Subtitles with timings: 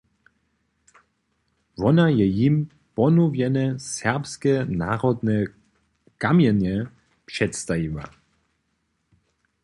[1.81, 2.55] Wona je jim
[2.99, 5.35] ponowjene serbske narowne
[6.25, 6.75] kamjenje
[7.33, 8.05] předstajiła.